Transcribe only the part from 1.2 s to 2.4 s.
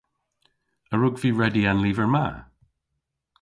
vy redya an lyver ma?